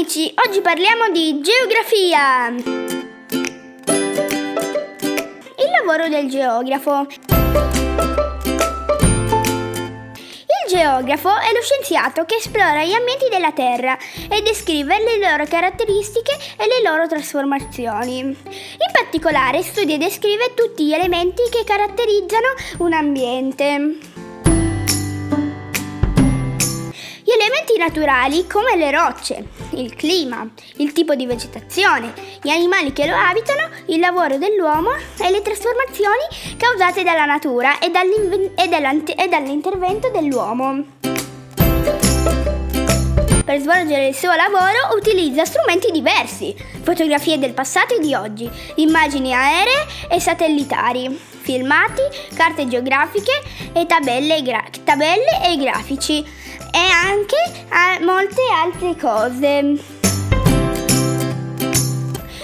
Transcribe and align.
amici, 0.00 0.32
oggi 0.46 0.62
parliamo 0.62 1.10
di 1.10 1.42
geografia. 1.42 2.48
Il 5.58 5.70
lavoro 5.78 6.08
del 6.08 6.26
geografo. 6.26 7.06
Il 10.46 10.68
geografo 10.68 11.28
è 11.28 11.52
lo 11.52 11.60
scienziato 11.60 12.24
che 12.24 12.36
esplora 12.36 12.82
gli 12.82 12.94
ambienti 12.94 13.28
della 13.28 13.52
Terra 13.52 13.98
e 14.30 14.40
descrive 14.40 14.96
le 15.02 15.18
loro 15.18 15.44
caratteristiche 15.44 16.32
e 16.56 16.66
le 16.66 16.88
loro 16.88 17.06
trasformazioni. 17.06 18.20
In 18.20 18.90
particolare 18.92 19.62
studia 19.62 19.96
e 19.96 19.98
descrive 19.98 20.54
tutti 20.54 20.86
gli 20.86 20.94
elementi 20.94 21.42
che 21.50 21.62
caratterizzano 21.64 22.54
un 22.78 22.94
ambiente. 22.94 23.98
Gli 27.22 27.32
elementi 27.32 27.76
naturali 27.76 28.46
come 28.46 28.76
le 28.76 28.90
rocce, 28.90 29.59
il 29.72 29.94
clima, 29.94 30.48
il 30.76 30.92
tipo 30.92 31.14
di 31.14 31.26
vegetazione, 31.26 32.12
gli 32.42 32.50
animali 32.50 32.92
che 32.92 33.06
lo 33.06 33.14
abitano, 33.14 33.68
il 33.86 34.00
lavoro 34.00 34.38
dell'uomo 34.38 34.90
e 35.18 35.30
le 35.30 35.42
trasformazioni 35.42 36.56
causate 36.56 37.02
dalla 37.02 37.24
natura 37.24 37.78
e, 37.78 37.90
e, 37.90 39.14
e 39.16 39.28
dall'intervento 39.28 40.10
dell'uomo. 40.10 40.98
Per 43.50 43.58
svolgere 43.58 44.08
il 44.08 44.14
suo 44.14 44.32
lavoro 44.34 44.94
utilizza 44.96 45.44
strumenti 45.44 45.90
diversi, 45.90 46.54
fotografie 46.82 47.36
del 47.36 47.52
passato 47.52 47.96
e 47.96 47.98
di 47.98 48.14
oggi, 48.14 48.48
immagini 48.76 49.34
aeree 49.34 49.86
e 50.08 50.20
satellitari, 50.20 51.18
filmati, 51.40 52.02
carte 52.36 52.68
geografiche 52.68 53.32
e 53.72 53.86
tabelle 53.86 54.42
gra- 54.42 54.62
tabelle 54.84 55.40
e 55.44 55.56
grafici 55.56 56.24
e 56.72 56.78
anche 56.78 57.36
a 57.68 57.98
molte 58.00 58.42
altre 58.52 58.96
cose. 58.96 59.98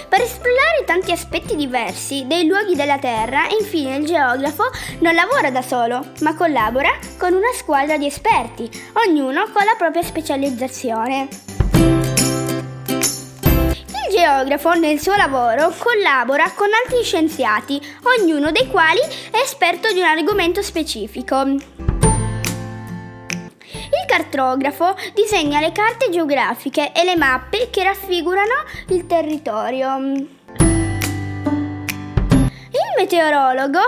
Per 0.09 0.21
esplorare 0.21 0.83
tanti 0.85 1.11
aspetti 1.11 1.55
diversi 1.55 2.25
dei 2.27 2.47
luoghi 2.47 2.75
della 2.75 2.97
Terra, 2.97 3.47
infine 3.59 3.97
il 3.97 4.05
geografo 4.05 4.63
non 4.99 5.13
lavora 5.13 5.51
da 5.51 5.61
solo, 5.61 6.03
ma 6.21 6.33
collabora 6.33 6.89
con 7.17 7.33
una 7.33 7.51
squadra 7.53 7.97
di 7.97 8.07
esperti, 8.07 8.69
ognuno 8.93 9.43
con 9.53 9.63
la 9.63 9.75
propria 9.77 10.01
specializzazione. 10.01 11.27
Il 14.09 14.15
geografo 14.15 14.73
nel 14.73 14.99
suo 14.99 15.15
lavoro 15.15 15.73
collabora 15.77 16.51
con 16.55 16.69
altri 16.83 17.03
scienziati, 17.03 17.79
ognuno 18.17 18.51
dei 18.51 18.67
quali 18.67 19.01
è 19.29 19.37
esperto 19.43 19.91
di 19.91 19.99
un 19.99 20.05
argomento 20.05 20.63
specifico 20.63 21.85
cartografo 24.17 24.95
disegna 25.13 25.59
le 25.59 25.71
carte 25.71 26.09
geografiche 26.09 26.91
e 26.91 27.03
le 27.03 27.15
mappe 27.15 27.69
che 27.69 27.83
raffigurano 27.83 28.63
il 28.87 29.05
territorio. 29.05 29.95
Il 32.69 32.93
meteorologo 32.97 33.79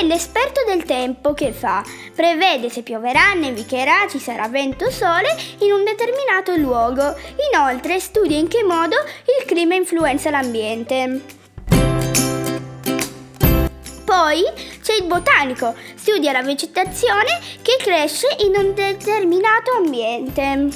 è 0.00 0.04
l'esperto 0.04 0.64
del 0.66 0.82
tempo 0.82 1.34
che 1.34 1.52
fa, 1.52 1.84
prevede 2.14 2.68
se 2.68 2.82
pioverà, 2.82 3.34
nevicherà, 3.34 4.08
ci 4.08 4.18
sarà 4.18 4.48
vento 4.48 4.86
o 4.86 4.90
sole 4.90 5.28
in 5.60 5.70
un 5.70 5.84
determinato 5.84 6.56
luogo. 6.56 7.14
Inoltre 7.52 8.00
studia 8.00 8.36
in 8.36 8.48
che 8.48 8.64
modo 8.64 8.96
il 9.38 9.44
clima 9.46 9.76
influenza 9.76 10.30
l'ambiente. 10.30 11.44
Poi 14.26 14.42
c'è 14.82 14.94
il 14.94 15.04
botanico, 15.04 15.72
studia 15.94 16.32
la 16.32 16.42
vegetazione 16.42 17.38
che 17.62 17.76
cresce 17.78 18.26
in 18.40 18.56
un 18.56 18.74
determinato 18.74 19.70
ambiente. 19.76 20.68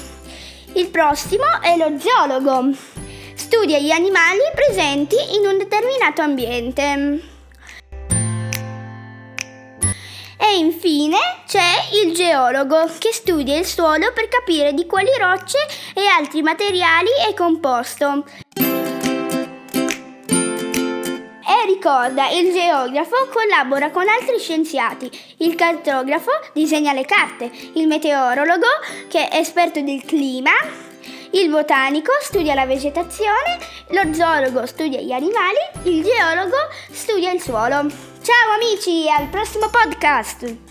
Il 0.71 0.87
prossimo 0.87 1.59
è 1.61 1.75
lo 1.75 1.99
zoologo, 1.99 2.73
studia 3.33 3.77
gli 3.77 3.91
animali 3.91 4.39
presenti 4.55 5.17
in 5.35 5.45
un 5.45 5.57
determinato 5.57 6.21
ambiente. 6.21 6.83
E 10.37 10.57
infine 10.57 11.17
c'è 11.45 11.89
il 12.05 12.13
geologo 12.13 12.89
che 12.99 13.11
studia 13.11 13.57
il 13.57 13.65
suolo 13.65 14.13
per 14.13 14.29
capire 14.29 14.71
di 14.71 14.85
quali 14.85 15.11
rocce 15.19 15.57
e 15.93 16.05
altri 16.05 16.41
materiali 16.41 17.09
è 17.29 17.33
composto. 17.33 18.23
Ricorda, 21.81 22.29
il 22.29 22.53
geografo 22.53 23.27
collabora 23.33 23.89
con 23.89 24.07
altri 24.07 24.37
scienziati, 24.37 25.09
il 25.37 25.55
cartografo 25.55 26.29
disegna 26.53 26.93
le 26.93 27.05
carte, 27.05 27.49
il 27.73 27.87
meteorologo, 27.87 28.67
che 29.07 29.27
è 29.27 29.37
esperto 29.37 29.81
del 29.81 30.05
clima, 30.05 30.51
il 31.31 31.49
botanico 31.49 32.11
studia 32.21 32.53
la 32.53 32.67
vegetazione, 32.67 33.57
lo 33.87 34.13
zoologo 34.13 34.67
studia 34.67 35.01
gli 35.01 35.11
animali, 35.11 35.57
il 35.85 36.03
geologo 36.03 36.57
studia 36.91 37.31
il 37.31 37.41
suolo. 37.41 37.87
Ciao 38.21 38.53
amici, 38.61 39.09
al 39.09 39.27
prossimo 39.29 39.67
podcast! 39.69 40.70